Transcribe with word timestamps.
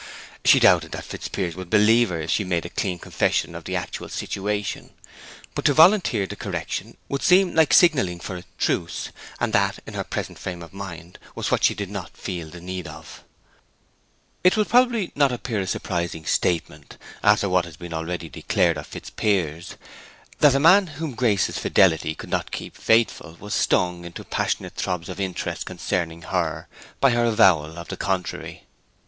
She 0.43 0.55
never 0.57 0.63
doubted 0.63 0.93
that 0.93 1.05
Fitzpiers 1.05 1.55
would 1.55 1.69
believe 1.69 2.09
her 2.09 2.19
if 2.21 2.31
she 2.31 2.43
made 2.43 2.65
a 2.65 2.71
clean 2.71 2.97
confession 2.97 3.53
of 3.53 3.65
the 3.65 3.75
actual 3.75 4.09
situation; 4.09 4.93
but 5.53 5.63
to 5.65 5.75
volunteer 5.75 6.25
the 6.25 6.35
correction 6.35 6.97
would 7.07 7.21
seem 7.21 7.53
like 7.53 7.71
signalling 7.71 8.19
for 8.19 8.35
a 8.35 8.43
truce, 8.57 9.09
and 9.39 9.53
that, 9.53 9.77
in 9.85 9.93
her 9.93 10.03
present 10.03 10.39
frame 10.39 10.63
of 10.63 10.73
mind, 10.73 11.19
was 11.35 11.51
what 11.51 11.63
she 11.65 11.75
did 11.75 11.91
not 11.91 12.17
feel 12.17 12.49
the 12.49 12.59
need 12.59 12.87
of. 12.87 13.23
It 14.43 14.57
will 14.57 14.65
probably 14.65 15.11
not 15.13 15.31
appear 15.31 15.61
a 15.61 15.67
surprising 15.67 16.25
statement, 16.25 16.97
after 17.21 17.47
what 17.47 17.65
has 17.65 17.77
been 17.77 17.93
already 17.93 18.27
declared 18.27 18.77
of 18.79 18.87
Fitzpiers, 18.87 19.75
that 20.39 20.49
the 20.53 20.59
man 20.59 20.87
whom 20.97 21.13
Grace's 21.13 21.59
fidelity 21.59 22.15
could 22.15 22.31
not 22.31 22.49
keep 22.49 22.75
faithful 22.75 23.37
was 23.39 23.53
stung 23.53 24.03
into 24.03 24.23
passionate 24.23 24.73
throbs 24.73 25.09
of 25.09 25.19
interest 25.19 25.67
concerning 25.67 26.23
her 26.23 26.67
by 26.99 27.11
her 27.11 27.25
avowal 27.25 27.77
of 27.77 27.89
the 27.89 27.97
contrary. 27.97 28.63